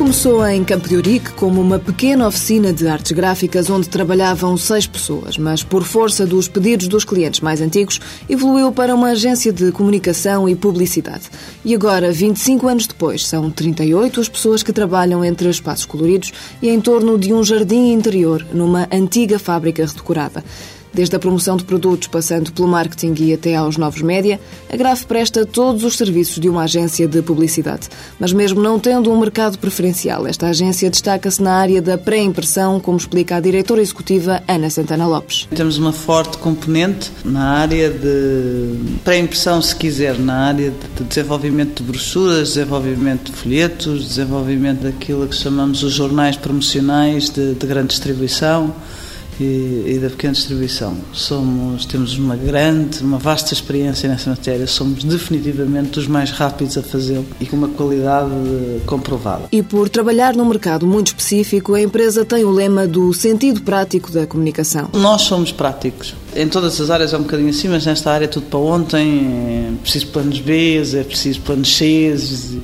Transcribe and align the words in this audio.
começou 0.00 0.46
em 0.46 0.64
Campo 0.64 0.88
de 0.88 0.96
Ourique 0.96 1.30
como 1.34 1.60
uma 1.60 1.78
pequena 1.78 2.26
oficina 2.26 2.72
de 2.72 2.88
artes 2.88 3.12
gráficas 3.12 3.68
onde 3.68 3.86
trabalhavam 3.86 4.56
seis 4.56 4.86
pessoas, 4.86 5.36
mas 5.36 5.62
por 5.62 5.84
força 5.84 6.24
dos 6.24 6.48
pedidos 6.48 6.88
dos 6.88 7.04
clientes 7.04 7.40
mais 7.40 7.60
antigos, 7.60 8.00
evoluiu 8.26 8.72
para 8.72 8.94
uma 8.94 9.08
agência 9.08 9.52
de 9.52 9.70
comunicação 9.70 10.48
e 10.48 10.56
publicidade. 10.56 11.24
E 11.62 11.74
agora, 11.74 12.10
25 12.10 12.66
anos 12.66 12.86
depois, 12.86 13.26
são 13.26 13.50
38 13.50 14.22
as 14.22 14.28
pessoas 14.30 14.62
que 14.62 14.72
trabalham 14.72 15.22
entre 15.22 15.50
espaços 15.50 15.84
coloridos 15.84 16.32
e 16.62 16.70
em 16.70 16.80
torno 16.80 17.18
de 17.18 17.34
um 17.34 17.44
jardim 17.44 17.92
interior 17.92 18.46
numa 18.54 18.88
antiga 18.90 19.38
fábrica 19.38 19.84
redecorada. 19.84 20.42
Desde 20.92 21.14
a 21.14 21.18
promoção 21.18 21.56
de 21.56 21.64
produtos, 21.64 22.08
passando 22.08 22.52
pelo 22.52 22.66
marketing 22.66 23.14
e 23.22 23.32
até 23.32 23.54
aos 23.54 23.76
novos 23.76 24.02
média, 24.02 24.40
a 24.72 24.76
Graf 24.76 25.04
presta 25.04 25.46
todos 25.46 25.84
os 25.84 25.96
serviços 25.96 26.40
de 26.40 26.48
uma 26.48 26.64
agência 26.64 27.06
de 27.06 27.22
publicidade. 27.22 27.88
Mas 28.18 28.32
mesmo 28.32 28.60
não 28.60 28.78
tendo 28.78 29.12
um 29.12 29.18
mercado 29.18 29.56
preferencial, 29.58 30.26
esta 30.26 30.48
agência 30.48 30.90
destaca-se 30.90 31.40
na 31.40 31.52
área 31.52 31.80
da 31.80 31.96
pré-impressão, 31.96 32.80
como 32.80 32.98
explica 32.98 33.36
a 33.36 33.40
diretora 33.40 33.80
executiva 33.80 34.42
Ana 34.48 34.68
Santana 34.68 35.06
Lopes. 35.06 35.46
Temos 35.54 35.78
uma 35.78 35.92
forte 35.92 36.38
componente 36.38 37.10
na 37.24 37.50
área 37.58 37.88
de 37.88 38.74
pré-impressão, 39.04 39.62
se 39.62 39.76
quiser, 39.76 40.18
na 40.18 40.48
área 40.48 40.72
de 40.96 41.04
desenvolvimento 41.04 41.82
de 41.82 41.90
brochuras, 41.90 42.54
desenvolvimento 42.54 43.30
de 43.30 43.36
folhetos, 43.36 44.08
desenvolvimento 44.08 44.82
daquilo 44.82 45.28
que 45.28 45.36
chamamos 45.36 45.82
os 45.84 45.92
jornais 45.92 46.36
promocionais 46.36 47.30
de, 47.30 47.54
de 47.54 47.66
grande 47.66 47.88
distribuição 47.88 48.74
e, 49.38 49.84
e, 49.86 49.98
da 50.00 50.10
pequena 50.10 50.32
distribuição. 50.32 50.96
Somos, 51.12 51.84
temos 51.86 52.18
uma 52.18 52.36
grande, 52.36 53.02
uma 53.02 53.18
vasta 53.18 53.52
experiência 53.54 54.08
nessa 54.08 54.30
matéria, 54.30 54.66
somos 54.66 55.04
definitivamente 55.04 55.98
os 55.98 56.06
mais 56.06 56.30
rápidos 56.30 56.76
a 56.76 56.82
fazê-lo 56.82 57.26
e 57.40 57.46
com 57.46 57.56
uma 57.56 57.68
qualidade 57.68 58.30
comprovada. 58.86 59.44
E 59.52 59.62
por 59.62 59.88
trabalhar 59.88 60.34
num 60.34 60.44
mercado 60.44 60.86
muito 60.86 61.08
específico, 61.08 61.74
a 61.74 61.80
empresa 61.80 62.24
tem 62.24 62.44
o 62.44 62.50
lema 62.50 62.86
do 62.86 63.12
sentido 63.12 63.62
prático 63.62 64.10
da 64.10 64.26
comunicação. 64.26 64.88
Nós 64.92 65.22
somos 65.22 65.52
práticos. 65.52 66.14
Em 66.34 66.48
todas 66.48 66.80
as 66.80 66.90
áreas 66.90 67.12
é 67.12 67.16
um 67.16 67.22
bocadinho 67.22 67.50
assim, 67.50 67.68
mas 67.68 67.84
nesta 67.84 68.10
área 68.10 68.24
é 68.24 68.28
tudo 68.28 68.46
para 68.46 68.58
ontem, 68.58 69.72
é 69.74 69.82
preciso 69.82 70.06
planos 70.08 70.38
B, 70.38 70.80
é 70.94 71.02
preciso 71.02 71.40
planos 71.40 71.76
C, 71.76 72.14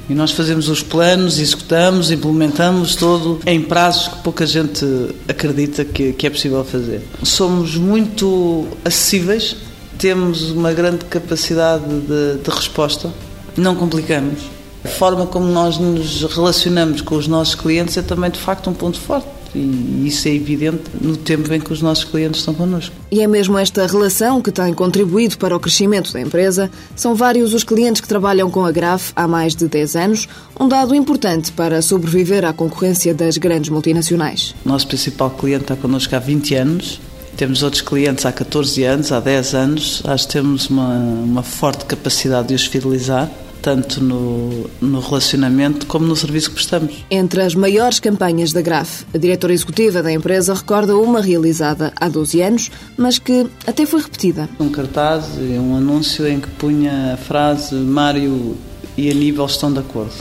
e 0.08 0.14
nós 0.14 0.30
fazemos 0.30 0.68
os 0.68 0.82
planos, 0.82 1.38
executamos, 1.38 2.10
implementamos 2.10 2.94
todo 2.94 3.40
em 3.44 3.60
prazos 3.60 4.08
que 4.08 4.22
pouca 4.22 4.46
gente 4.46 4.84
acredita 5.28 5.84
que, 5.84 6.12
que 6.12 6.26
é 6.26 6.30
possível 6.30 6.64
fazer. 6.64 7.02
Somos 7.24 7.76
muito 7.76 8.68
acessíveis, 8.84 9.56
temos 9.98 10.50
uma 10.50 10.72
grande 10.72 11.04
capacidade 11.06 11.84
de, 11.84 12.42
de 12.42 12.50
resposta, 12.50 13.12
não 13.56 13.74
complicamos. 13.74 14.40
A 14.84 14.88
forma 14.88 15.26
como 15.26 15.46
nós 15.46 15.78
nos 15.78 16.22
relacionamos 16.22 17.00
com 17.00 17.16
os 17.16 17.26
nossos 17.26 17.56
clientes 17.56 17.96
é 17.96 18.02
também 18.02 18.30
de 18.30 18.38
facto 18.38 18.70
um 18.70 18.74
ponto 18.74 19.00
forte 19.00 19.35
e 19.56 20.06
isso 20.06 20.28
é 20.28 20.32
evidente 20.32 20.82
no 21.00 21.16
tempo 21.16 21.52
em 21.52 21.60
que 21.60 21.72
os 21.72 21.80
nossos 21.80 22.04
clientes 22.04 22.40
estão 22.40 22.52
connosco. 22.52 22.94
E 23.10 23.20
é 23.20 23.26
mesmo 23.26 23.56
esta 23.56 23.86
relação 23.86 24.42
que 24.42 24.52
tem 24.52 24.74
contribuído 24.74 25.38
para 25.38 25.56
o 25.56 25.60
crescimento 25.60 26.12
da 26.12 26.20
empresa. 26.20 26.70
São 26.94 27.14
vários 27.14 27.54
os 27.54 27.64
clientes 27.64 28.00
que 28.00 28.08
trabalham 28.08 28.50
com 28.50 28.64
a 28.64 28.70
Graf 28.70 29.12
há 29.16 29.26
mais 29.26 29.54
de 29.54 29.66
10 29.66 29.96
anos, 29.96 30.28
um 30.60 30.68
dado 30.68 30.94
importante 30.94 31.52
para 31.52 31.80
sobreviver 31.80 32.44
à 32.44 32.52
concorrência 32.52 33.14
das 33.14 33.38
grandes 33.38 33.70
multinacionais. 33.70 34.54
O 34.64 34.68
nosso 34.68 34.86
principal 34.86 35.30
cliente 35.30 35.62
está 35.62 35.76
connosco 35.76 36.14
há 36.14 36.18
20 36.18 36.54
anos. 36.54 37.00
Temos 37.36 37.62
outros 37.62 37.82
clientes 37.82 38.24
há 38.24 38.32
14 38.32 38.82
anos, 38.84 39.12
há 39.12 39.20
10 39.20 39.54
anos. 39.54 40.02
Acho 40.04 40.26
que 40.26 40.32
temos 40.32 40.68
uma, 40.68 40.94
uma 40.96 41.42
forte 41.42 41.84
capacidade 41.84 42.48
de 42.48 42.54
os 42.54 42.64
fidelizar 42.66 43.30
tanto 43.66 44.00
no, 44.00 44.70
no 44.80 45.00
relacionamento 45.00 45.86
como 45.86 46.06
no 46.06 46.14
serviço 46.14 46.50
que 46.50 46.54
prestamos. 46.54 47.04
Entre 47.10 47.42
as 47.42 47.52
maiores 47.52 47.98
campanhas 47.98 48.52
da 48.52 48.62
GRAF, 48.62 49.04
a 49.12 49.18
diretora 49.18 49.52
executiva 49.52 50.04
da 50.04 50.12
empresa 50.12 50.54
recorda 50.54 50.96
uma 50.96 51.20
realizada 51.20 51.92
há 52.00 52.08
12 52.08 52.40
anos, 52.42 52.70
mas 52.96 53.18
que 53.18 53.44
até 53.66 53.84
foi 53.84 54.02
repetida. 54.02 54.48
Um 54.60 54.68
cartaz 54.68 55.30
e 55.36 55.58
um 55.58 55.76
anúncio 55.76 56.28
em 56.28 56.38
que 56.38 56.46
punha 56.46 57.14
a 57.14 57.16
frase 57.16 57.74
Mário 57.74 58.56
e 58.96 59.10
Aníbal 59.10 59.46
estão 59.46 59.72
de 59.72 59.80
acordo. 59.80 60.14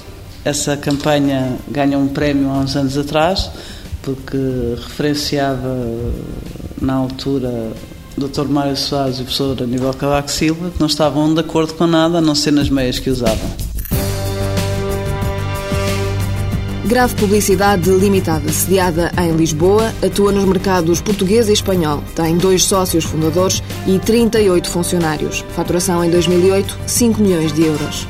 Essa 0.44 0.76
campanha 0.76 1.56
ganhou 1.70 2.02
um 2.02 2.08
prémio 2.08 2.50
há 2.50 2.54
uns 2.54 2.76
anos 2.76 2.98
atrás, 2.98 3.52
porque 4.02 4.38
referenciava 4.76 5.78
na 6.82 6.96
altura 6.96 7.74
Dr. 8.18 8.48
Mário 8.48 8.76
Soares 8.78 9.18
e 9.18 9.22
o 9.22 9.26
professor 9.26 9.62
Aníbal 9.62 9.94
Cavaco 9.94 10.32
Silva, 10.32 10.70
que 10.70 10.80
não 10.80 10.88
estavam 10.88 11.34
de 11.34 11.40
acordo 11.40 11.74
com 11.74 11.86
nada, 11.86 12.20
a 12.20 12.22
não 12.22 12.36
ser 12.36 12.52
nas 12.52 12.70
meias 12.70 13.00
que 13.00 13.10
usavam. 13.10 13.50
Grave 16.86 17.16
Publicidade 17.16 17.90
Limitada, 17.90 18.48
sediada 18.52 19.12
em 19.18 19.36
Lisboa, 19.36 19.92
atua 20.06 20.32
nos 20.32 20.46
mercados 20.46 21.02
português 21.02 21.50
e 21.50 21.54
espanhol. 21.54 22.04
Tem 22.16 22.38
dois 22.38 22.64
sócios 22.64 23.04
fundadores 23.04 23.64
e 23.88 23.98
38 23.98 24.70
funcionários. 24.70 25.44
Faturação 25.56 26.06
em 26.06 26.12
2008, 26.12 26.78
5 26.86 27.22
milhões 27.22 27.52
de 27.52 27.64
euros. 27.64 28.08